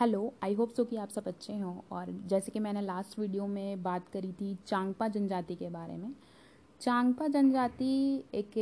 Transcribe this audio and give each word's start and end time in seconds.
Hello 0.00 0.32
I 0.42 0.54
hope 0.54 0.70
so 0.70 0.84
कि 0.84 0.96
आप 0.96 1.08
सब 1.08 1.26
अच्छे 1.26 1.56
हों। 1.58 1.80
और 1.92 2.10
जैसे 2.26 2.52
कि 2.52 2.58
मैंने 2.58 2.80
लास्ट 2.80 3.18
वीडियो 3.18 3.46
में 3.46 3.82
बात 3.82 4.08
करी 4.08 4.32
थी 4.32 4.54
चांगपा 4.66 5.08
जनजाति 5.08 5.54
के 5.54 5.68
बारे 5.68 5.96
में। 5.96 6.14
चांगपा 6.80 7.26
जनजाति 7.26 8.24
एक 8.34 8.56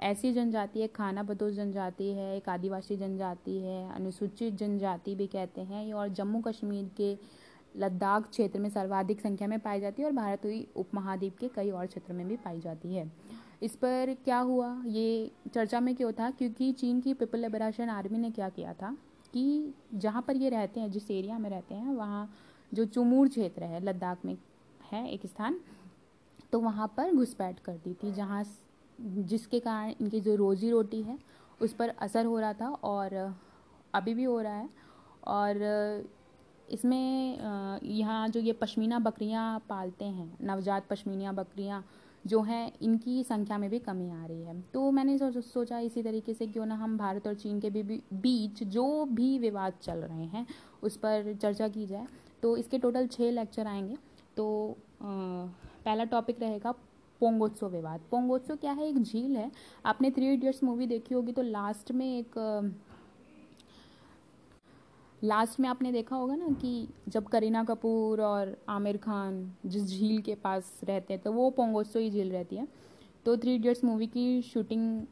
ऐसी 0.00 0.32
जनजाति 0.32 0.80
है, 0.80 0.86
खाना 0.88 1.22
बदोश 1.22 1.54
जनजाति 1.54 2.10
है, 2.10 2.36
एक 2.36 2.48
आदिवासी 2.48 2.96
जनजाति 2.96 3.56
है, 3.58 3.94
अनुसूचित 3.94 4.54
जनजाति 4.54 5.14
भी 5.14 5.26
कहते 5.26 5.60
हैं। 5.60 5.92
और 5.94 6.08
जम्मू 6.08 6.40
कश्मीर 6.40 6.90
के 6.96 7.16
लद्दाख 7.76 8.28
क्षेत्र 8.30 8.58
में 8.58 8.68
सर्वाधिक 8.70 9.20
संख्या 9.20 9.48
में 9.48 9.58
पाई 9.60 9.80
जाती 9.80 10.02
है 10.02 10.08
और 10.08 10.14
भारतीय 10.14 10.66
उपमहाद्वीप 10.76 11.38
के 11.38 11.48
कई 11.48 11.70
और 11.70 11.86
क्षेत्रों 11.86 12.16
में 12.16 12.28
भी 12.28 12.36
पाई 12.36 12.60
जाती 12.60 12.94
है। 12.94 13.10
इस 13.62 13.76
पर 13.76 14.16
क्या 14.24 14.38
हुआ? 14.38 14.82
ये 14.86 15.30
चर्चा 15.54 15.80
में 15.80 15.94
क्यों 15.96 16.12
था? 16.12 16.30
क्योंकि 16.30 16.72
चीन 16.72 17.00
की 17.00 17.14
पीपल 17.14 17.38
लिबरेशन 17.38 17.88
आर्मी 17.88 18.18
ने 18.18 18.30
क्या 18.30 18.48
किया 18.48 18.72
था? 18.72 18.96
कि 19.36 19.74
जहाँ 19.94 20.22
पर 20.22 20.36
ये 20.36 20.48
रहते 20.48 20.80
हैं, 20.80 20.90
जिस 20.90 21.10
एरिया 21.10 21.38
में 21.38 21.48
रहते 21.50 21.74
हैं, 21.74 21.94
वहाँ 21.94 22.28
जो 22.72 22.84
चुमूर 22.86 23.28
क्षेत्र 23.28 23.64
है, 23.64 23.84
लद्दाख 23.84 24.24
में 24.24 24.36
है 24.82 25.08
एक 25.08 25.26
स्थान 25.26 25.58
तो 26.52 26.60
वहाँ 26.60 26.86
पर 26.96 27.12
घुसपैठ 27.14 27.58
कर 27.60 27.72
दी 27.74 27.92
थी, 27.94 28.12
जहाँ 28.12 28.44
जिसके 28.98 29.60
कारण 29.60 29.94
इनकी 30.00 30.20
जो 30.20 30.34
रोज़ी 30.36 30.70
रोटी 30.70 31.02
है, 31.02 31.18
उस 31.60 31.72
पर 31.72 31.88
असर 31.88 32.24
हो 32.26 32.38
रहा 32.40 32.52
था 32.52 32.68
और 32.68 33.14
अभी 33.94 34.14
भी 34.14 34.24
हो 34.24 34.40
रहा 34.40 34.54
है। 34.54 34.68
और 35.26 36.04
इसमें 36.68 37.82
यहाँ 37.84 38.28
जो 38.28 38.40
ये 38.40 38.52
पश्मीना 38.52 38.98
बकरियाँ 38.98 39.58
पालते 39.68 40.04
हैं, 40.04 40.36
नवजात 40.42 40.88
पश्मीना 40.90 41.32
बकरियाँ 41.32 41.84
जो 42.26 42.40
हैं, 42.42 42.72
इनकी 42.82 43.22
संख्या 43.24 43.58
में 43.58 43.68
भी 43.70 43.78
कमी 43.78 44.10
आ 44.10 44.24
रही 44.26 44.42
है। 44.42 44.60
तो 44.74 44.90
मैंने 44.90 45.18
सोचा 45.18 45.78
इसी 45.78 46.02
तरीके 46.02 46.34
से 46.34 46.46
क्यों 46.46 46.66
ना 46.66 46.74
हम 46.74 46.96
भारत 46.98 47.26
और 47.26 47.34
चीन 47.34 47.60
के 47.60 47.70
बीच 47.70 48.62
जो 48.62 49.04
भी 49.04 49.38
विवाद 49.38 49.74
चल 49.82 49.98
रहे 49.98 50.24
हैं, 50.24 50.46
उस 50.82 50.96
पर 50.96 51.34
चर्चा 51.34 51.68
की 51.68 51.86
जाए। 51.86 52.06
तो 52.42 52.56
इसके 52.56 52.78
टोटल 52.78 53.06
छः 53.06 53.30
लेक्चर 53.30 53.66
आएँगे। 53.66 53.96
तो 54.36 54.76
पहला 55.02 56.04
टॉपिक 56.04 56.40
रहेगा 56.40 56.72
पोंगोत्सव 57.20 57.68
विवाद। 57.68 58.00
पोंगोत्सव 58.10 58.56
क्या 58.56 58.72
है? 58.72 58.88
एक 58.88 58.98
झील 58.98 59.36
है। 59.36 59.50
आपने 59.86 60.10
थ्री 60.10 60.32
इडियट्स 60.32 60.62
मूवी 60.64 60.86
देखी 60.86 61.14
होगी 61.14 61.32
तो 61.32 61.42
लास्ट 61.42 61.92
में 61.92 62.06
एक 62.18 62.34
लास्ट 65.24 65.60
में 65.60 65.68
आपने 65.68 65.92
देखा 65.92 66.16
होगा 66.16 66.34
ना 66.36 66.48
कि 66.60 66.88
जब 67.08 67.26
करीना 67.28 67.62
कपूर 67.64 68.20
और 68.22 68.56
आमिर 68.68 68.96
खान 68.96 69.50
जिस 69.66 69.84
झील 69.84 70.20
के 70.22 70.34
पास 70.34 70.80
रहते 70.84 71.14
हैं 71.14 71.22
तो 71.22 71.32
वो 71.32 71.48
पोंगोसो 71.50 71.98
ही 71.98 72.10
झील 72.10 72.30
रहती 72.32 72.56
है। 72.56 72.66
तो 73.24 73.36
थ्री 73.36 73.54
इडियट्स 73.54 73.84
मूवी 73.84 74.06
की 74.06 74.42
शूटिंग 74.42 75.02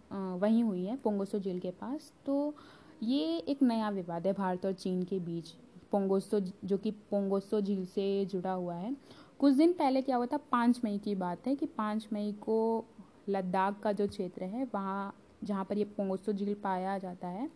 वहीं 0.40 0.62
हुई 0.64 0.84
है, 0.84 0.96
पोंगोसो 0.96 1.38
झील 1.38 1.58
के 1.58 1.70
पास। 1.70 2.12
तो 2.26 2.54
ये 3.02 3.36
एक 3.38 3.62
नया 3.62 3.88
विवाद 3.90 4.26
है 4.26 4.32
भारत 4.32 4.66
और 4.66 4.72
चीन 4.74 5.02
के 5.02 5.18
बीच। 5.20 5.52
पोंगोसो 5.92 6.40
जो 6.40 6.76
कि 6.78 6.90
पोंगोसो 7.10 7.60
झील 7.60 7.84
से 7.86 8.24
जुड़ा 8.24 8.52
हुआ 8.52 8.74
है। 8.74 8.94
कुछ 9.38 9.54
दिन 9.54 9.72
पहले 9.72 10.02
क्या 10.02 10.16
हुआ 10.16 10.26
था, 10.26 10.36
पाँच 10.36 10.80
मई 10.84 10.98
की 10.98 11.14
बात 11.14 11.46
है 11.46 11.54
कि 11.56 11.66
पाँच 11.68 12.08
मई 12.12 12.32
को 12.40 12.84
लद्दाख 13.28 13.80
का 13.82 13.92
जो 13.92 14.06
क्षेत्र 14.08 14.44
है, 14.44 14.64
वहाँ 14.74 15.14
जहाँ 15.44 15.64
पर 15.64 15.78
ये 15.78 15.84
पोंगोसो 15.86 16.32
झील 16.32 16.54
पाया 16.54 16.98
जाता 16.98 17.28
है 17.28 17.48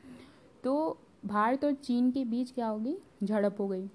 तो 0.64 0.98
भारत 1.26 1.64
और 1.64 1.72
चीन 1.72 2.10
के 2.10 2.24
बीच 2.24 2.50
क्या 2.50 2.66
होगी? 2.66 2.96
झड़प 3.24 3.60
हो 3.60 3.68
गई। 3.68 3.86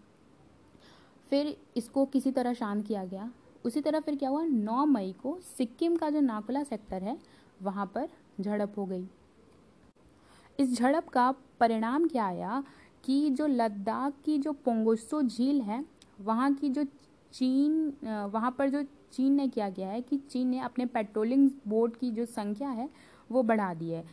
फिर 1.29 1.55
इसको 1.77 2.05
किसी 2.05 2.31
तरह 2.31 2.53
शांत 2.53 2.87
किया 2.87 3.05
गया। 3.05 3.31
उसी 3.65 3.81
तरह 3.81 3.99
फिर 3.99 4.15
क्या 4.15 4.29
हुआ? 4.29 4.43
9 4.43 4.85
मई 4.85 5.13
को 5.23 5.39
सिक्किम 5.57 5.95
का 5.95 6.09
जो 6.09 6.19
नाकुला 6.19 6.63
सेक्टर 6.63 7.03
है, 7.03 7.17
वहाँ 7.61 7.91
पर 7.95 8.09
झड़प 8.41 8.73
हो 8.77 8.85
गई। 8.85 9.07
इस 10.59 10.77
झड़प 10.77 11.07
का 11.09 11.33
परिणाम 11.59 12.07
क्या 12.07 12.25
आया? 12.25 12.63
कि 13.05 13.29
जो 13.29 13.47
लद्दाख 13.47 14.13
की 14.25 14.37
जो 14.37 14.51
पोंगोसो 14.53 15.21
झील 15.21 15.61
है, 15.61 15.85
वहाँ 16.21 16.53
की 16.53 16.69
जो 16.69 16.83
चीन, 17.33 17.93
वहाँ 18.33 18.51
पर 18.51 18.69
जो 18.69 18.83
चीन 18.83 19.33
ने 19.33 19.47
क्या 19.47 19.69
किया 19.69 19.87
है 19.87 20.01
कि 20.01 20.17
चीन 20.17 20.47
ने 20.47 20.59
अपने 20.59 20.85
पेट्रोलिंग 20.85 21.49
बोट 21.67 21.95
की 21.95 22.11
जो 22.11 22.25
संख्या 22.25 22.69
है, 22.69 22.89
वो 23.31 23.43
बढ़ा 23.43 23.73
दी 23.73 23.89
है। 23.89 24.05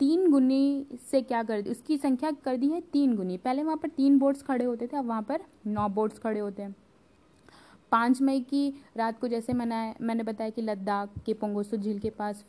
तीन 0.00 0.30
गुनी 0.30 0.86
से 1.10 1.20
क्या 1.22 1.42
कर 1.42 1.60
दी, 1.60 1.70
उसकी 1.70 1.96
संख्या 1.98 2.30
कर 2.44 2.56
दी 2.56 2.68
है 2.68 2.80
तीन 2.92 3.14
गुनी। 3.16 3.36
पहले 3.38 3.62
वहाँ 3.62 3.76
पर 3.76 3.88
तीन 3.88 4.18
बोर्ड्स 4.18 4.42
खड़े 4.42 4.64
होते 4.64 4.86
थे, 4.86 4.96
अब 4.96 5.06
वहाँ 5.06 5.22
पर 5.22 5.44
नौ 5.66 5.88
बोर्ड्स 5.90 6.18
खड़े 6.18 6.40
होते 6.40 6.62
हैं। 6.62 6.74
पाँच 7.92 8.20
मई 8.22 8.40
की 8.42 8.68
रात 8.96 9.20
को 9.20 9.28
जैसे 9.28 9.52
मनाया 9.52 9.94
मैंने 10.00 10.22
बताया 10.22 10.50
कि 10.50 10.62
लद्दाख 10.62 11.18
के 11.26 11.34
पोंगोसो 11.34 11.76
झील 11.76 11.98
के 11.98 12.10
पास 12.10 12.44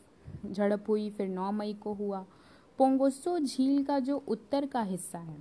झड़प 0.45 0.89
हुई, 0.89 1.09
फिर 1.09 1.27
नौ 1.29 1.51
मई 1.51 1.73
को 1.73 1.93
हुआ। 1.93 2.25
पोंगोसो 2.79 3.37
झील 3.39 3.83
का 3.83 3.99
जो 3.99 4.23
उत्तर 4.27 4.65
का 4.65 4.81
हिस्सा 4.83 5.17
है, 5.19 5.37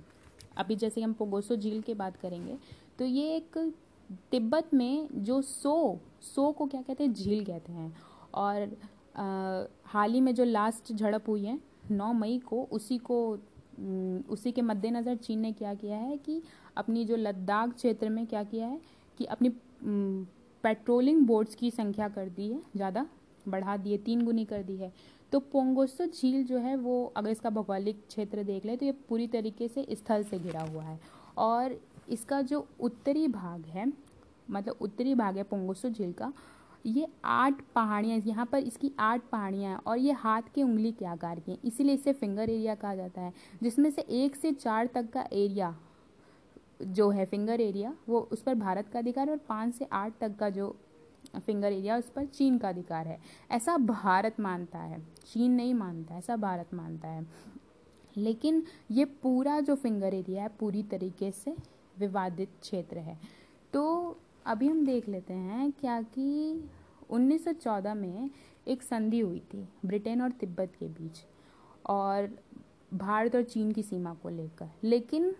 अभी 0.57 0.75
जैसे 0.75 1.01
हम 1.01 1.13
पोंगोसो 1.13 1.55
झील 1.55 1.81
की 1.81 1.93
बात 1.95 2.17
करेंगे 2.17 2.57
तो 2.99 3.05
ये 3.05 3.35
एक 3.35 3.57
तिब्बत 4.31 4.73
में 4.73 5.07
जो 5.15 5.41
सो 5.41 5.99
सो 6.23 6.51
को 6.51 6.65
क्या 6.65 6.81
कहते 6.81 7.03
हैं, 7.03 7.13
झील 7.13 7.43
कहते 7.45 7.71
हैं। 7.71 7.95
और 8.33 8.75
हाल 9.85 10.13
ही 10.13 10.21
में 10.21 10.33
जो 10.35 10.43
लास्ट 10.43 10.91
झड़प 10.93 11.27
हुई 11.29 11.43
है 11.43 11.59
नौ 11.91 12.11
मई 12.13 12.37
को 12.45 12.61
उसी 12.71 12.97
को 12.99 13.17
उसी 14.29 14.51
के 14.51 14.61
मद्देनज़र 14.61 15.15
चीन 15.17 15.39
ने 15.39 15.51
क्या 15.53 15.73
किया 15.73 15.97
है 15.97 16.17
कि 16.17 16.41
अपनी 16.77 17.03
जो 17.05 17.15
लद्दाख 17.15 17.73
क्षेत्र 17.73 18.09
में 18.09 18.25
क्या 18.27 18.43
किया 18.43 18.67
है 18.67 18.79
कि 19.17 19.25
अपनी 19.25 19.49
पेट्रोलिंग 20.63 21.25
बोट्स 21.27 21.55
की 21.55 21.69
संख्या 21.71 22.07
कर 22.09 22.29
दी 22.29 22.47
है, 22.49 22.61
ज़्यादा 22.75 23.05
बढ़ा 23.45 23.77
दी 23.77 23.91
है, 23.91 23.97
तीन 23.97 24.25
गुनी 24.25 24.45
कर 24.45 24.63
दी 24.63 24.75
है। 24.77 24.91
तो 25.31 25.39
पोंगोसो 25.41 26.05
झील 26.05 26.43
जो 26.45 26.57
है 26.57 26.75
वो, 26.77 27.13
अगर 27.17 27.29
इसका 27.29 27.49
भौगोलिक 27.49 28.05
क्षेत्र 28.07 28.43
देख 28.43 28.65
ले 28.65 28.75
तो 28.77 28.85
ये 28.85 28.91
पूरी 29.09 29.27
तरीके 29.27 29.67
से 29.67 29.85
स्थल 29.91 30.23
से 30.23 30.39
घिरा 30.39 30.61
हुआ 30.63 30.83
है। 30.83 30.99
और 31.37 31.79
इसका 32.09 32.41
जो 32.41 32.67
उत्तरी 32.79 33.27
भाग 33.27 33.65
है 33.67 33.91
मतलब 34.49 34.77
उत्तरी 34.81 35.15
भाग 35.15 35.37
है 35.37 35.43
पोंगोसो 35.43 35.89
झील 35.89 36.11
का 36.13 36.31
ये 36.87 37.07
आठ 37.25 37.61
पहाड़ियाँ 37.75 38.17
यहाँ 38.17 38.45
पर 38.45 38.59
इसकी 38.59 38.91
आठ 38.99 39.21
पहाड़ियाँ 39.31 39.71
हैं 39.71 39.77
और 39.77 39.97
ये 39.97 40.11
हाथ 40.11 40.41
के 40.55 40.63
उंगली 40.63 40.91
के 40.91 41.05
आकार 41.05 41.39
की 41.39 41.51
हैं। 41.51 41.57
इसीलिए 41.65 41.95
इसे 41.95 42.13
फिंगर 42.13 42.49
एरिया 42.49 42.75
कहा 42.75 42.95
जाता 42.95 43.21
है। 43.21 43.33
जिसमें 43.63 43.91
से 43.91 44.01
एक 44.01 44.35
से 44.35 44.51
चार 44.51 44.87
तक 44.87 45.09
का 45.09 45.27
एरिया 45.33 45.75
जो 46.81 47.09
है 47.09 47.25
फिंगर 47.25 47.61
एरिया, 47.61 47.95
वो 48.09 48.19
उस 48.31 48.41
पर 48.41 48.55
भारत 48.55 48.87
का 48.87 48.99
अधिकार 48.99 49.27
है 49.27 49.31
और 49.31 49.41
पाँच 49.49 49.75
से 49.75 49.87
आठ 49.91 50.13
तक 50.21 50.35
का 50.35 50.49
जो 50.49 50.75
फिंगर 51.45 51.73
एरिया 51.73 51.97
उस 51.97 52.09
पर 52.09 52.25
चीन 52.25 52.57
का 52.57 52.69
अधिकार 52.69 53.07
है। 53.07 53.19
ऐसा 53.51 53.77
भारत 53.77 54.39
मानता 54.39 54.79
है। 54.79 54.99
चीन 54.99 55.51
नहीं 55.51 55.73
मानता, 55.73 56.17
ऐसा 56.17 56.35
भारत 56.35 56.73
मानता 56.73 57.07
है। 57.07 57.27
लेकिन 58.17 58.63
ये 58.91 59.05
पूरा 59.05 59.59
जो 59.59 59.75
फिंगर 59.75 60.13
एरिया 60.13 60.43
है, 60.43 60.49
पूरी 60.49 60.83
तरीके 60.83 61.31
से 61.31 61.55
विवादित 61.99 62.49
क्षेत्र 62.61 62.97
है। 62.97 63.17
तो 63.73 64.17
अभी 64.45 64.67
हम 64.67 64.85
देख 64.85 65.09
लेते 65.09 65.33
हैं 65.33 65.71
क्या 65.71 66.01
कि 66.01 66.69
1914 67.09 67.93
में 67.93 68.29
एक 68.67 68.83
संधि 68.83 69.19
हुई 69.19 69.39
थी, 69.53 69.67
ब्रिटेन 69.85 70.21
और 70.21 70.31
तिब्बत 70.31 70.73
के 70.79 70.87
बीच, 70.87 71.23
और 71.85 72.29
भारत 72.93 73.35
और 73.35 73.43
चीन 73.43 73.71
की 73.71 73.83
सीमा 73.83 74.13
को 74.13 74.29
लेकर। 74.29 74.69
लेकिन 74.83 75.31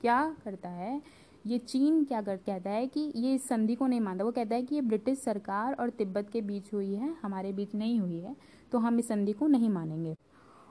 क्या 0.00 0.36
करता 0.44 0.68
है, 0.68 1.00
ये 1.46 1.58
चीन 1.58 2.04
क्या 2.04 2.20
कर, 2.22 2.36
कहता 2.36 2.70
है 2.70 2.86
कि 2.86 3.00
ये 3.16 3.34
इस 3.34 3.46
संधि 3.48 3.74
को 3.74 3.86
नहीं 3.86 4.00
मानता। 4.00 4.24
वो 4.24 4.30
कहता 4.30 4.54
है 4.54 4.62
कि 4.62 4.74
ये 4.74 4.80
ब्रिटिश 4.80 5.18
सरकार 5.18 5.74
और 5.74 5.90
तिब्बत 5.90 6.30
के 6.30 6.40
बीच 6.40 6.72
हुई 6.74 6.94
है, 6.94 7.14
हमारे 7.22 7.52
बीच 7.52 7.74
नहीं 7.74 8.00
हुई 8.00 8.18
है 8.18 8.36
तो 8.72 8.78
हम 8.78 8.98
इस 8.98 9.08
संधि 9.08 9.32
को 9.32 9.46
नहीं 9.46 9.68
मानेंगे। 9.68 10.14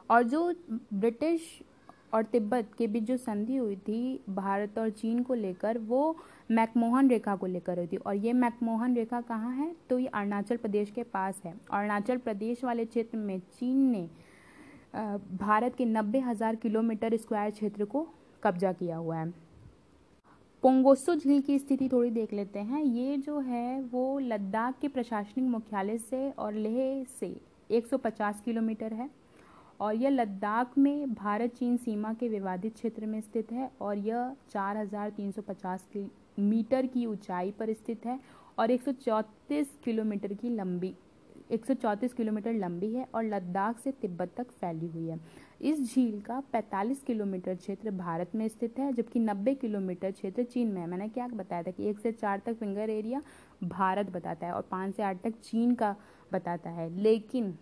और 0.10 0.24
जो 0.24 0.54
ब्रिटिश 0.94 1.60
और 2.14 2.24
तिब्बत 2.24 2.70
के 2.78 2.88
बीच 2.88 3.04
जो 3.04 3.18
संधि 3.18 3.56
हुई 3.56 3.76
थी, 3.78 4.20
भारत 4.30 4.78
और 4.80 4.90
चीन 4.92 5.22
को 5.24 5.34
लेकर, 5.34 5.78
वो 5.78 6.16
मैकमोहन 6.52 7.10
रेखा 7.10 7.36
को 7.36 7.46
लेकर 7.46 7.78
हुई 7.78 7.88
थी। 7.88 7.98
और 7.98 8.16
ये 8.16 8.34
मैकमोहन 8.36 8.96
रेखा 8.96 9.22
कहाँ 9.24 9.54
है? 9.56 9.76
तो 9.90 10.00
ये 10.00 10.08
अरुणाचल 10.08 10.58
प्रदेश 10.58 10.92
के 10.92 11.04
पास 11.06 11.42
है। 11.46 11.54
अरुणाचल 11.72 12.18
प्रदेश 12.18 12.64
वाले 12.64 12.86
क्षेत्र 12.86 13.18
में 13.18 13.40
चीन 13.40 13.78
ने 13.92 14.08
भारत 15.38 15.76
के 15.76 15.86
नब्बे 15.86 16.20
हज़ार 16.20 16.56
किलोमीटर 16.56 17.16
स्क्वायर 17.18 17.52
क्षेत्र 17.52 17.86
को 17.86 18.08
कब्जा 18.44 18.72
किया 18.74 18.98
हुआ 18.98 19.18
है। 19.18 19.34
पोंगोसो 20.64 21.16
झील 21.16 21.42
की 21.42 21.58
स्थिति 21.60 21.88
थोड़ी 21.90 22.10
देख 22.10 22.34
लेते 22.34 22.60
हैं। 22.60 22.84
ये 22.84 23.18
जो 23.18 23.40
है, 23.40 23.82
वो 23.82 24.20
लद्दाख 24.20 24.80
के 24.82 24.88
प्रशासनिक 24.88 25.46
मुख्यालय 25.48 25.98
से 26.00 26.30
और 26.32 26.54
लेह 26.54 27.06
से 27.20 27.36
150 27.70 28.42
किलोमीटर 28.42 28.94
है। 28.94 29.10
और 29.80 29.96
यह 29.96 30.10
लद्दाख 30.10 30.78
में 30.78 31.14
भारत 31.14 31.56
चीन 31.56 31.78
सीमा 31.78 32.14
के 32.14 32.28
विवादित 32.28 32.74
क्षेत्र 32.74 33.06
में 33.06 33.20
स्थित 33.22 33.52
है 33.52 33.70
और 33.82 33.98
यह 33.98 34.36
4,350 34.52 35.86
मीटर 36.40 36.86
की 36.86 37.06
ऊंचाई 37.06 37.52
पर 37.52 37.74
स्थित 37.74 38.06
है 38.06 38.20
और 38.60 38.72
134 38.72 39.68
किलोमीटर 39.84 40.34
की 40.34 40.50
लंबी 40.50 40.94
134 41.52 42.14
किलोमीटर 42.14 42.54
लंबी 42.54 42.92
है 42.94 43.06
और 43.16 43.24
लद्दाख 43.24 43.80
से 43.80 43.92
तिब्बत 43.92 44.32
तक 44.38 44.48
फैली 44.52 44.88
हुई 44.88 45.08
है। 45.08 45.20
इस 45.62 45.82
झील 45.94 46.20
का 46.22 46.42
45 46.54 47.04
किलोमीटर 47.04 47.56
क्षेत्र 47.56 47.92
भारत 47.92 48.32
में 48.36 48.48
स्थित 48.48 48.80
है 48.80 48.92
जबकि 48.94 49.20
90 49.20 49.56
किलोमीटर 49.56 50.12
क्षेत्र 50.12 50.44
चीन 50.44 50.68
में 50.68 50.82
है। 50.82 50.88
मैंने 50.88 51.08
क्या 51.10 51.28
बताया 51.28 51.64
था 51.64 51.72
कि 51.72 51.88
एक 51.90 52.00
से 52.00 52.12
चार 52.12 52.42
तक 52.46 52.54
फिंगर 52.54 52.90
एरिया 52.90 53.22
भारत 53.64 54.10
बताता 54.10 54.48
है 54.48 54.54
और 54.54 54.68
पाँच 54.72 54.96
से 54.96 55.04
आठ 55.04 55.22
तक 55.24 55.40
चीन 55.44 55.74
का 55.76 55.96
बताता 56.34 56.70
है। 56.70 56.90
लेकिन 56.98 57.54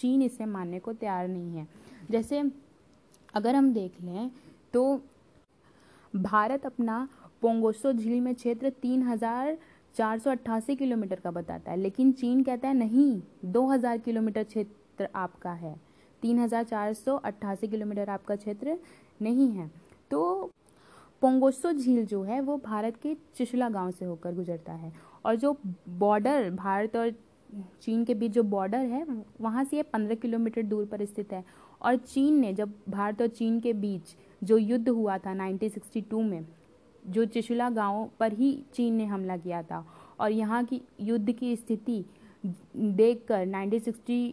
चीन 0.00 0.22
इसे 0.22 0.46
मानने 0.46 0.78
को 0.78 0.92
तैयार 0.94 1.28
नहीं 1.28 1.56
है। 1.56 1.66
जैसे 2.10 2.42
अगर 3.34 3.54
हम 3.54 3.72
देख 3.72 4.00
लें 4.02 4.30
तो 4.74 5.00
भारत 6.14 6.66
अपना 6.66 7.08
पोंगोसो 7.42 7.92
झील 7.92 8.20
में 8.20 8.34
क्षेत्र 8.34 8.70
तीन 8.72 9.02
हज़ार 9.02 9.56
चार 9.96 10.18
सौ 10.18 10.30
अट्ठासी 10.30 10.76
किलोमीटर 10.76 11.20
का 11.20 11.30
बताता 11.30 11.70
है, 11.70 11.76
लेकिन 11.78 12.12
चीन 12.12 12.42
कहता 12.42 12.68
है, 12.68 12.74
नहीं, 12.74 13.20
दो 13.44 13.66
हज़ार 13.68 13.98
किलोमीटर 13.98 14.42
क्षेत्र 14.44 15.08
आपका 15.14 15.52
है। 15.52 15.74
तीन 16.22 16.38
हज़ार 16.38 16.64
चार 16.64 16.92
सौ 16.94 17.16
अट्ठासी 17.16 17.68
किलोमीटर 17.68 18.10
आपका 18.10 18.36
क्षेत्र 18.36 18.78
नहीं 19.20 19.48
है। 19.50 19.70
तो 20.10 20.50
पोंगोसो 21.22 21.72
झील 21.72 22.04
जो 22.06 22.22
है, 22.22 22.40
वो 22.40 22.56
भारत 22.58 22.96
के 22.96 23.14
चिशला 23.36 23.68
गाँव 23.68 23.90
से 23.90 24.04
होकर 24.04 24.34
गुजरता 24.34 24.72
है। 24.72 24.92
और 25.24 25.36
जो 25.36 25.56
बॉर्डर 25.90 26.50
भारत 26.52 26.96
और 26.96 27.10
चीन 27.82 28.04
के 28.04 28.14
बीच 28.14 28.32
जो 28.32 28.42
बॉर्डर 28.42 28.78
है, 28.78 29.04
वहाँ 29.40 29.64
से 29.64 29.76
ये 29.76 29.82
पंद्रह 29.82 30.14
किलोमीटर 30.14 30.62
दूर 30.62 30.84
पर 30.84 31.04
स्थित 31.04 31.32
है। 31.32 31.44
और 31.82 31.96
चीन 31.96 32.38
ने 32.40 32.52
जब 32.52 32.72
भारत 32.88 33.22
और 33.22 33.28
चीन 33.28 33.60
के 33.60 33.72
बीच 33.72 34.14
जो 34.42 34.58
युद्ध 34.58 34.88
हुआ 34.88 35.16
था 35.18 35.34
1962 35.38 36.22
में, 36.22 36.46
जो 37.02 37.24
चिशुला 37.24 37.68
गाँव 37.70 38.10
पर 38.20 38.32
ही 38.32 38.52
चीन 38.74 38.94
ने 38.94 39.04
हमला 39.04 39.36
किया 39.36 39.62
था, 39.62 39.84
और 40.20 40.32
यहाँ 40.32 40.64
की 40.64 40.80
युद्ध 41.00 41.32
की 41.32 41.54
स्थिति 41.56 42.04
देखकर 42.76 43.46
1960 43.46 44.32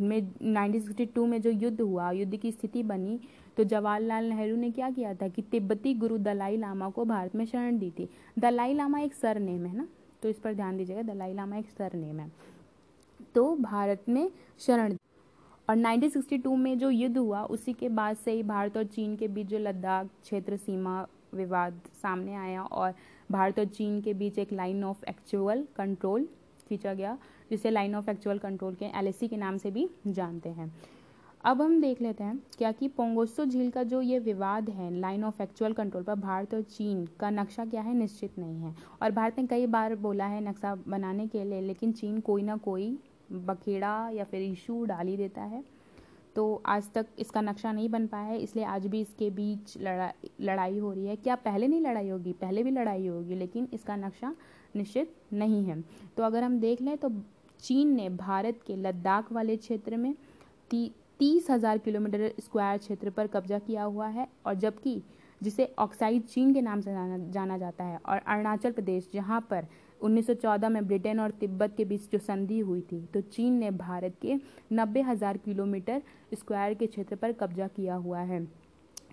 में 0.00 0.20
1962 0.20 1.26
में 1.26 1.40
जो 1.42 1.50
युद्ध 1.50 1.80
हुआ, 1.80 2.10
युद्ध 2.10 2.36
की 2.36 2.52
स्थिति 2.52 2.82
बनी 2.82 3.18
तो 3.56 3.64
जवाहरलाल 3.64 4.24
नेहरू 4.24 4.56
ने 4.56 4.70
क्या 4.70 4.90
किया 4.90 5.14
था 5.14 5.28
कि 5.28 5.42
तिब्बती 5.42 5.94
गुरु 5.94 6.18
दलाई 6.18 6.56
लामा 6.56 6.88
को 6.90 7.04
भारत 7.04 7.34
में 7.34 7.44
शरण 7.44 7.78
दी 7.78 7.90
थी। 7.90 8.08
दलाई 8.38 8.74
लामा 8.74 9.00
एक 9.00 9.14
सर 9.14 9.38
नेम 9.38 9.64
है 9.66 9.76
ना? 9.76 9.86
तो 10.26 10.30
इस 10.30 10.38
पर 10.38 10.54
ध्यान 10.54 10.76
दीजिएगा, 10.76 11.02
दलाई 11.02 11.32
लामा 11.34 11.56
एक 11.56 11.68
सर 11.70 11.92
नेम 11.94 12.20
है। 12.20 12.30
तो 13.34 13.44
भारत 13.56 14.08
में 14.08 14.30
शरण 14.58 14.96
और 15.68 15.76
1962 15.76 16.56
में 16.56 16.78
जो 16.78 16.90
युद्ध 16.90 17.16
हुआ, 17.18 17.42
उसी 17.42 17.72
के 17.72 17.88
बाद 17.88 18.16
से 18.16 18.32
ही 18.32 18.42
भारत 18.42 18.76
और 18.76 18.84
चीन 18.84 19.14
के 19.16 19.28
बीच 19.28 19.46
जो 19.46 19.58
लद्दाख 19.58 20.06
क्षेत्र 20.22 20.56
सीमा 20.56 21.06
विवाद 21.34 21.80
सामने 22.02 22.34
आया 22.34 22.62
और 22.62 22.94
भारत 23.30 23.58
और 23.58 23.64
चीन 23.64 24.00
के 24.00 24.14
बीच 24.14 24.38
एक 24.38 24.52
लाइन 24.52 24.84
ऑफ़ 24.84 25.04
एक्चुअल 25.08 25.66
कंट्रोल 25.76 26.28
खींचा 26.68 26.94
गया, 26.94 27.16
जिसे 27.50 27.70
लाइन 27.70 27.94
ऑफ़ 27.94 28.10
एक्चुअल 28.10 28.38
कंट्रोल 28.38 28.74
के, 28.74 28.84
एलएसी 28.84 29.28
के 29.28 29.36
नाम 29.36 29.56
से 29.56 29.70
भी 29.70 29.88
जानते 30.06 30.48
हैं। 30.48 30.72
अब 31.46 31.60
हम 31.62 31.80
देख 31.80 32.00
लेते 32.02 32.24
हैं 32.24 32.38
क्या 32.58 32.70
कि 32.72 32.86
पोंगोसो 32.88 33.44
झील 33.44 33.70
का 33.70 33.82
जो 33.82 34.00
ये 34.02 34.18
विवाद 34.18 34.70
है 34.70 34.90
लाइन 34.92 35.24
ऑफ़ 35.24 35.42
एक्चुअल 35.42 35.72
कंट्रोल 35.72 36.02
पर 36.02 36.14
भारत 36.14 36.54
और 36.54 36.62
चीन 36.62 37.04
का 37.20 37.30
नक्शा 37.30 37.64
क्या 37.64 37.82
है 37.82 37.94
निश्चित 37.94 38.38
नहीं 38.38 38.62
है। 38.62 38.74
और 39.02 39.10
भारत 39.10 39.38
ने 39.38 39.46
कई 39.46 39.66
बार 39.66 39.94
बोला 39.96 40.26
है 40.26 40.40
नक्शा 40.40 40.74
बनाने 40.88 41.26
के 41.26 41.44
लिए, 41.44 41.60
लेकिन 41.60 41.92
चीन 41.92 42.18
कोई 42.20 42.42
ना 42.42 42.56
कोई 42.56 42.98
बखेड़ा 43.32 44.08
या 44.10 44.24
फिर 44.24 44.42
इशू 44.42 44.84
डाल 44.84 45.06
ही 45.06 45.16
देता 45.16 45.42
है। 45.42 45.62
तो 46.36 46.62
आज 46.66 46.90
तक 46.94 47.06
इसका 47.18 47.40
नक्शा 47.40 47.72
नहीं 47.72 47.88
बन 47.88 48.06
पाया 48.06 48.24
है, 48.24 48.38
इसलिए 48.38 48.64
आज 48.64 48.86
भी 48.86 49.00
इसके 49.00 49.30
बीच 49.30 49.78
लड़ाई 49.78 50.30
लड़ाई 50.40 50.78
हो 50.78 50.92
रही 50.92 51.06
है। 51.06 51.16
क्या 51.16 51.34
पहले 51.36 51.68
नहीं 51.68 51.80
लड़ाई 51.80 52.08
होगी? 52.08 52.32
पहले 52.34 52.62
भी 52.62 52.70
लड़ाई 52.72 53.06
होगी, 53.06 53.34
लेकिन 53.34 53.68
इसका 53.72 53.96
नक्शा 53.96 54.34
निश्चित 54.76 55.14
नहीं 55.32 55.64
है। 55.64 55.82
तो 56.16 56.22
अगर 56.22 56.42
हम 56.42 56.60
देख 56.60 56.82
लें 56.82 56.96
तो 56.98 57.12
चीन 57.62 57.94
ने 57.94 58.08
भारत 58.10 58.60
के 58.66 58.76
लद्दाख 58.76 59.32
वाले 59.32 59.56
क्षेत्र 59.56 59.96
में 59.96 60.14
ती 60.70 60.90
तीस 61.20 61.50
हज़ार 61.50 61.78
किलोमीटर 61.78 62.32
स्क्वायर 62.40 62.78
क्षेत्र 62.78 63.10
पर 63.10 63.26
कब्जा 63.26 63.58
किया 63.58 63.82
हुआ 63.84 64.06
है 64.08 64.26
और 64.46 64.54
जबकि 64.56 65.00
जिसे 65.40 65.68
ऑक्साइड 65.78 66.24
चीन 66.24 66.52
के 66.54 66.60
नाम 66.60 66.80
से 66.80 66.90
जाना 66.90 67.18
जाना 67.32 67.58
जाता 67.58 67.84
है 67.84 67.98
और 67.98 68.18
अरुणाचल 68.18 68.72
प्रदेश, 68.72 69.08
जहाँ 69.14 69.40
पर 69.50 69.66
1914 70.00 70.68
में 70.68 70.86
ब्रिटेन 70.86 71.20
और 71.20 71.30
तिब्बत 71.30 71.74
के 71.76 71.84
बीच 71.84 72.10
जो 72.12 72.18
संधि 72.18 72.58
हुई 72.60 72.80
थी 72.82 73.00
तो 73.14 73.20
चीन 73.22 73.52
ने 73.52 73.70
भारत 73.72 74.16
के 74.22 74.34
नब्बे 74.72 75.02
हज़ार 75.02 75.36
किलोमीटर 75.38 76.02
स्क्वायर 76.34 76.74
के 76.74 76.86
क्षेत्र 76.86 77.16
पर 77.16 77.32
कब्जा 77.32 77.68
किया 77.68 77.94
हुआ 77.96 78.20
है, 78.20 78.46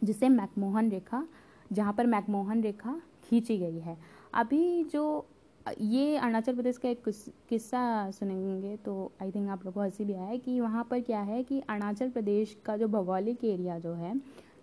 जिसे 0.04 0.30
मैकमोहन 0.30 0.90
रेखा, 0.92 1.26
जहाँ 1.72 1.94
पर 1.94 2.06
मैकमोहन 2.08 2.64
रेखा 2.64 3.00
खींची 3.24 3.58
गई 3.58 3.80
है। 3.80 3.98
अभी 4.36 4.84
जो 4.84 5.26
ये 5.68 6.16
अरुणाचल 6.18 6.56
प्रदेश 6.56 6.78
का 6.78 6.90
एक 6.90 7.04
किस्सा 7.50 8.12
सुनेंगे 8.12 8.76
तो 8.78 9.12
आई 9.22 9.32
थिंक 9.32 9.50
आप 9.50 9.66
लोग 9.66 9.74
को 9.74 9.82
हँसी 9.82 10.06
भी 10.06 10.14
आया 10.14 10.36
कि 10.36 10.60
वहाँ 10.62 10.84
पर 10.84 11.00
क्या 11.00 11.20
है 11.22 11.44
कि 11.44 11.60
अरुणाचल 11.60 12.10
प्रदेश 12.10 12.56
का 12.66 12.76
जो 12.78 12.88
भौगोलिक 12.88 13.44
एरिया 13.44 13.78
जो 13.80 13.94
है, 13.94 14.16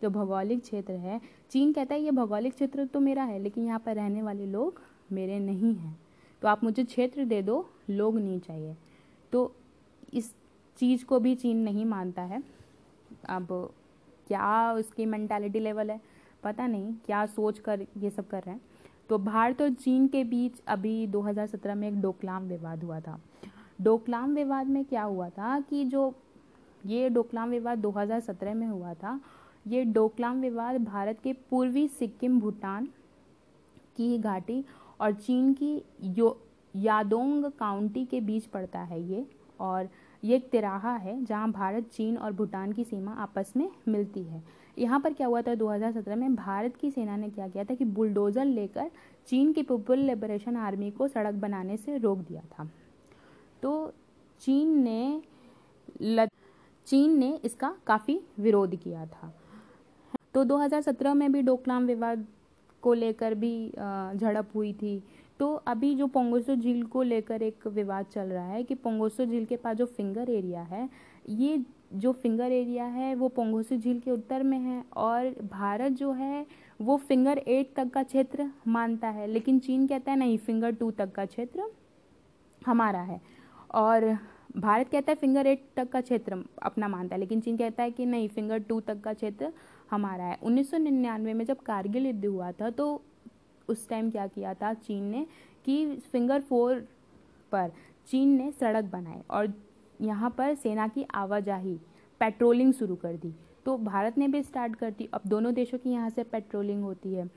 जो 0.02 0.11
भौगोलिक 0.11 0.62
क्षेत्र 0.62 0.93
है, 0.93 1.20
चीन 1.50 1.73
कहता 1.73 1.94
है 1.94 2.00
ये 2.00 2.11
भौगोलिक 2.11 2.55
क्षेत्र 2.55 2.85
तो 2.85 3.00
मेरा 3.00 3.25
है, 3.25 3.38
लेकिन 3.38 3.64
यहाँ 3.64 3.79
पर 3.79 3.94
रहने 3.94 4.23
वाले 4.23 4.47
लोग 4.47 4.81
मेरे 5.12 5.38
नहीं 5.38 5.75
हैं। 5.75 5.99
तो 6.43 6.49
आप 6.49 6.64
मुझे 6.64 6.85
क्षेत्र 6.85 7.25
दे 7.25 7.43
दो, 7.43 7.69
लोग 7.91 8.19
नहीं 8.19 8.38
चाहिए। 8.41 8.76
तो 9.32 9.55
इस 10.14 10.32
चीज़ 10.79 11.05
को 11.05 11.20
भी 11.20 11.35
चीन 11.35 11.56
नहीं 11.56 11.85
मानता 11.85 12.23
है। 12.23 12.43
अब 13.29 13.49
क्या 14.29 14.73
उसकी 14.73 15.06
मैंटेलिटी 15.06 15.61
लेवल 15.61 15.91
है? 15.91 16.00
पता 16.43 16.67
नहीं, 16.67 16.93
क्या 17.06 17.25
सोच 17.26 17.58
कर 17.58 17.87
ये 17.99 18.11
सब 18.11 18.29
कर 18.29 18.43
रहे 18.43 18.55
हैं। 18.55 18.61
तो 19.11 19.19
भारत 19.19 19.62
और 19.62 19.71
चीन 19.71 20.07
के 20.09 20.23
बीच 20.25 20.61
अभी 20.69 21.07
2017 21.07 21.75
में 21.75 21.87
एक 21.89 22.01
डोकलाम 22.01 22.43
विवाद 22.43 22.83
हुआ 22.85 22.99
था। 23.01 23.19
डोकलाम 23.81 24.35
विवाद 24.35 24.67
में 24.67 24.85
क्या 24.85 25.03
हुआ 25.03 25.29
था 25.29 25.59
कि 25.61 25.85
जो 25.85 26.12
ये 26.87 27.09
डोकलाम 27.09 27.51
विवाद 27.51 27.79
2017 27.79 28.55
में 28.55 28.67
हुआ 28.67 28.93
था, 28.95 29.21
ये 29.67 29.85
डोकलाम 29.85 30.41
विवाद 30.41 30.77
भारत 30.85 31.19
के 31.21 31.33
पूर्वी 31.51 31.87
सिक्किम, 31.89 32.39
भूटान 32.41 32.87
की 33.97 34.19
घाटी 34.19 34.65
और 35.01 35.12
चीन 35.12 35.53
की 35.55 35.83
यो, 36.03 36.37
यादोंग 36.75 37.45
काउंटी 37.59 38.05
के 38.05 38.21
बीच 38.21 38.47
पड़ता 38.47 38.81
है 38.81 39.03
ये 39.03 39.27
और 39.61 39.89
ये 40.23 40.37
एक 40.37 40.49
तिराहा 40.51 40.95
है 40.97 41.25
जहाँ 41.25 41.51
भारत, 41.53 41.91
चीन 41.93 42.17
और 42.17 42.33
भूटान 42.33 42.73
की 42.73 42.85
सीमा 42.85 43.15
आपस 43.15 43.53
में 43.57 43.71
मिलती 43.89 44.23
है। 44.23 44.43
यहाँ 44.78 45.00
पर 45.00 45.12
क्या 45.12 45.26
हुआ 45.26 45.43
था 45.43 45.55
2017 45.55 46.17
में 46.17 46.34
भारत 46.34 46.76
की 46.76 46.90
सेना 46.90 47.17
ने 47.17 47.28
क्या 47.31 47.49
किया 47.49 47.64
था 47.64 47.75
कि 47.75 47.84
बुलडोज़र 47.87 48.44
लेकर 48.44 48.90
चीन 49.28 49.52
की 49.52 49.62
पीपल 49.62 49.99
लिबरेशन 49.99 50.56
आर्मी 50.56 50.90
को 50.90 51.08
सड़क 51.08 51.34
बनाने 51.37 51.76
से 51.76 51.96
रोक 51.99 52.19
दिया 52.19 52.43
था। 52.52 52.69
तो 53.62 53.93
चीन 54.43 54.78
ने 54.82 55.22
लद... 56.02 56.31
चीन 56.87 57.19
ने 57.19 57.34
इसका 57.44 57.75
काफ़ी 57.87 58.20
विरोध 58.40 58.76
किया 58.76 59.06
था। 59.06 59.32
तो 60.34 60.44
2017 60.44 61.14
में 61.14 61.32
भी 61.32 61.43
डोकलाम 61.43 61.87
विवाद 61.87 62.26
को 62.82 62.93
लेकर 62.94 63.34
भी 63.34 63.69
झड़प 63.69 64.49
हुई 64.55 64.73
थी। 64.73 65.02
तो 65.40 65.52
अभी 65.66 65.94
जो 65.94 66.06
पोंगोसो 66.06 66.55
झील 66.55 66.82
को 66.84 67.02
लेकर 67.02 67.43
एक 67.43 67.66
विवाद 67.66 68.06
चल 68.06 68.28
रहा 68.28 68.46
है 68.46 68.62
कि 68.64 68.75
पोंगोसो 68.76 69.25
झील 69.25 69.44
के 69.44 69.56
पास 69.56 69.76
जो 69.76 69.87
फिंगर 69.87 70.31
एरिया 70.31 70.62
है, 70.62 70.88
ये 71.28 71.58
जो 71.92 72.12
फिंगर 72.12 72.52
एरिया 72.52 72.84
है, 72.84 73.14
वो 73.14 73.28
पोंगोसी 73.28 73.78
झील 73.78 74.00
के 74.00 74.10
उत्तर 74.10 74.42
में 74.42 74.58
है 74.58 74.84
और 74.96 75.34
भारत 75.50 75.92
जो 75.92 76.12
है, 76.12 76.46
वो 76.81 76.96
फिंगर 76.96 77.38
एट 77.38 77.75
तक 77.76 77.90
का 77.90 78.02
क्षेत्र 78.02 78.50
मानता 78.68 79.09
है, 79.09 79.26
लेकिन 79.26 79.59
चीन 79.59 79.87
कहता 79.87 80.12
है, 80.12 80.18
नहीं, 80.18 80.38
फिंगर 80.38 80.70
टू 80.70 80.90
तक 80.90 81.12
का 81.12 81.25
क्षेत्र 81.25 81.70
हमारा 82.66 83.00
है। 83.00 83.20
और 83.75 84.18
भारत 84.56 84.88
कहता 84.88 85.12
है, 85.12 85.16
फिंगर 85.16 85.47
एट 85.47 85.64
तक 85.76 85.88
का 85.88 86.00
क्षेत्र 86.00 86.44
अपना 86.62 86.88
मानता 86.88 87.14
है। 87.14 87.20
लेकिन 87.20 87.40
चीन 87.40 87.56
कहता 87.56 87.82
है 87.82 87.90
कि, 87.90 88.06
नहीं, 88.06 88.28
फिंगर 88.28 88.59
टू 88.59 88.80
तक 88.80 89.00
का 89.00 89.12
क्षेत्र 89.12 89.52
हमारा 89.90 90.25
है। 90.25 90.38
1999 90.42 91.35
में 91.35 91.44
जब 91.44 91.61
कारगिल 91.61 92.06
युद्ध 92.06 92.26
हुआ 92.26 92.52
था 92.52 92.70
तो 92.70 93.02
उस 93.68 93.88
टाइम 93.88 94.11
क्या 94.11 94.26
किया 94.26 94.54
था 94.54 94.75
चीन 94.75 95.04
ने 95.04 95.26
कि 95.64 95.97
फिंगर 95.97 96.40
फोर 96.40 96.88
पर 97.52 97.73
चीन 98.09 98.28
ने 98.28 98.52
सड़क 98.52 98.85
बनाए 98.85 99.23
और 99.30 99.47
यहाँ 100.00 100.30
पर 100.38 100.54
सेना 100.54 100.87
की 100.88 101.04
आवाजाही 101.14 101.78
पेट्रोलिंग 102.21 102.73
शुरू 102.73 102.97
कर 102.97 103.16
दी। 103.16 103.33
तो 103.66 103.76
भारत 103.78 104.19
ने 104.19 104.28
भी 104.28 104.42
स्टार्ट 104.42 104.75
कर 104.76 104.90
दी। 104.90 105.09
अब 105.14 105.23
दोनों 105.26 105.52
देशों 105.54 105.78
की 105.78 105.90
यहाँ 105.90 106.11
से 106.11 106.23
पेट्रोलिंग 106.25 106.83
होती 106.83 107.14
है। 107.14 107.28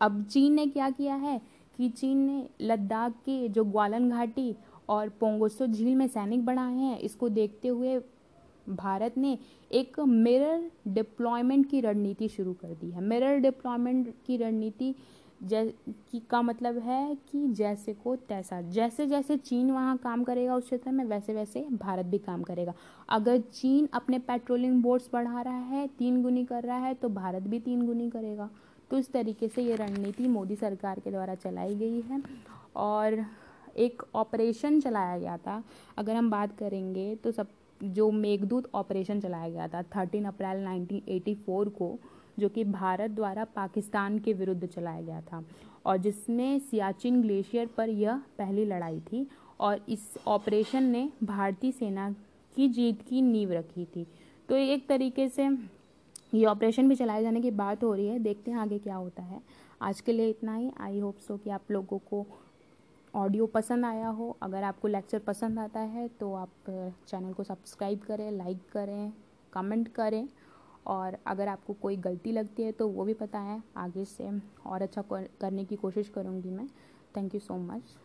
अब 0.00 0.24
चीन 0.24 0.54
ने 0.54 0.66
क्या 0.66 0.90
किया 0.90 1.14
है 1.14 1.40
कि 1.78 1.88
चीन 1.90 2.18
ने 2.18 2.48
लद्दाख 2.62 3.12
के 3.24 3.48
जो 3.48 3.64
ग्वालन 3.64 4.10
घाटी 4.10 4.54
और 4.88 5.08
पोंगोसो 5.10 5.66
झील 5.66 5.94
में 5.94 6.06
सैनिक 6.08 6.44
बढ़ाए 6.46 6.74
हैं, 6.74 6.98
इसको 6.98 7.28
देखते 7.28 7.68
हुए 7.68 7.98
भारत 8.68 9.18
ने 9.18 9.38
एक 9.72 9.98
मिरर 10.00 10.70
डिप्लॉयमेंट 10.88 11.68
की 11.70 11.80
रणनीति 11.80 12.28
शुरू 12.28 12.52
कर 12.52 12.68
दी 12.70 12.90
है। 12.90 13.00
मिरर 13.02 13.38
डिप्लॉयमेंट 13.38 14.14
की 14.26 14.36
रणनीति 14.36 14.94
की 15.42 16.20
का 16.30 16.40
मतलब 16.42 16.78
है 16.78 17.14
कि 17.30 17.46
जैसे 17.48 17.92
को 17.94 18.14
तैसा, 18.18 18.60
जैसे 18.60 19.06
जैसे 19.06 19.36
चीन 19.36 19.70
वहाँ 19.70 19.96
काम 19.96 20.24
करेगा 20.24 20.54
उस 20.54 20.64
क्षेत्र 20.64 20.90
में, 20.90 21.04
वैसे 21.04 21.34
वैसे 21.34 21.66
भारत 21.72 22.06
भी 22.06 22.18
काम 22.18 22.42
करेगा। 22.42 22.74
अगर 23.08 23.40
चीन 23.40 23.88
अपने 23.92 24.18
पेट्रोलिंग 24.18 24.82
बोट्स 24.82 25.08
बढ़ा 25.12 25.42
रहा 25.42 25.58
है, 25.58 25.86
तीन 25.88 26.22
गुनी 26.22 26.44
कर 26.44 26.62
रहा 26.62 26.78
है 26.78 26.94
तो 26.94 27.08
भारत 27.08 27.42
भी 27.42 27.60
तीन 27.60 27.86
गुनी 27.86 28.10
करेगा। 28.10 28.48
तो 28.90 28.98
इस 28.98 29.12
तरीके 29.12 29.48
से 29.48 29.62
ये 29.62 29.76
रणनीति 29.76 30.28
मोदी 30.28 30.56
सरकार 30.56 31.00
के 31.00 31.10
द्वारा 31.10 31.34
चलाई 31.34 31.74
गई 31.74 32.00
है। 32.00 32.22
और 32.76 33.24
एक 33.76 34.02
ऑपरेशन 34.14 34.80
चलाया 34.80 35.18
गया 35.18 35.36
था। 35.36 35.62
अगर 35.98 36.16
हम 36.16 36.30
बात 36.30 36.56
करेंगे 36.58 37.14
तो 37.14 37.30
सब, 37.30 37.46
जो 37.84 38.10
मेघदूत 38.10 38.68
ऑपरेशन 38.74 39.20
चलाया 39.20 39.48
गया 39.48 39.68
था, 39.68 39.82
थर्टीन 39.82 40.24
अप्रैल 40.24 40.64
1984 40.64 41.68
को 41.68 41.98
जो 42.38 42.48
कि 42.48 42.64
भारत 42.64 43.10
द्वारा 43.10 43.44
पाकिस्तान 43.54 44.18
के 44.18 44.32
विरुद्ध 44.32 44.66
चलाया 44.66 45.00
गया 45.00 45.20
था 45.22 45.44
और 45.86 45.96
जिसमें 45.96 46.58
सियाचिन 46.60 47.20
ग्लेशियर 47.22 47.66
पर 47.66 47.88
यह 47.88 48.22
पहली 48.38 48.64
लड़ाई 48.64 49.00
थी 49.02 49.26
और 49.60 49.80
इस 49.88 50.12
ऑपरेशन 50.26 50.84
ने 50.84 51.08
भारतीय 51.22 51.72
सेना 51.72 52.10
की 52.56 52.68
जीत 52.68 53.02
की 53.02 53.22
नींव 53.22 53.52
रखी 53.52 53.84
थी। 53.86 54.06
तो 54.48 54.56
एक 54.56 54.88
तरीके 54.88 55.28
से 55.28 55.48
ये 56.34 56.44
ऑपरेशन 56.46 56.88
भी 56.88 56.94
चलाए 56.94 57.22
जाने 57.22 57.40
की 57.40 57.50
बात 57.52 57.84
हो 57.84 57.92
रही 57.94 58.06
है। 58.06 58.18
देखते 58.18 58.50
हैं 58.50 58.58
आगे 58.58 58.78
क्या 58.78 58.94
होता 58.94 59.22
है। 59.22 59.40
आज 59.82 60.00
के 60.00 60.12
लिए 60.12 60.28
इतना 60.30 60.54
ही। 60.54 60.70
आई 60.80 60.98
होप 60.98 61.18
सो 61.18 61.36
कि 61.36 61.50
आप 61.50 61.70
लोगों 61.70 61.98
को 62.10 62.26
ऑडियो 63.14 63.46
पसंद 63.46 63.84
आया 63.84 64.08
हो। 64.08 64.36
अगर 64.42 64.62
आपको 64.62 64.88
लेक्चर 64.88 65.18
पसंद 65.18 65.58
आता 65.58 65.80
है 65.80 66.06
तो 66.20 66.32
आप 66.34 66.48
चैनल 67.08 67.32
को 67.32 67.44
सब्सक्राइब 67.44 68.00
करें 68.00 68.30
लाइक 68.32 68.58
करें 68.72 69.12
कमेंट 69.52 69.88
करें। 69.88 70.28
और 70.86 71.16
अगर 71.26 71.48
आपको 71.48 71.72
कोई 71.72 71.96
गलती 71.96 72.32
लगती 72.32 72.62
है 72.62 72.72
तो 72.72 72.88
वो 72.88 73.04
भी 73.04 73.14
पता 73.14 73.38
है। 73.38 73.62
आगे 73.76 74.04
से 74.04 74.30
और 74.66 74.82
अच्छा 74.82 75.02
करने 75.12 75.64
की 75.64 75.76
कोशिश 75.76 76.08
करूँगी 76.08 76.50
मैं। 76.50 76.68
Thank 77.16 77.34
you 77.34 77.40
so 77.40 77.56
much 77.56 77.96